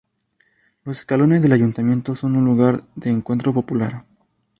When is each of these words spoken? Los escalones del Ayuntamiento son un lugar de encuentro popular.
Los 0.83 0.97
escalones 0.97 1.43
del 1.43 1.51
Ayuntamiento 1.51 2.15
son 2.15 2.35
un 2.35 2.43
lugar 2.43 2.83
de 2.95 3.11
encuentro 3.11 3.53
popular. 3.53 4.03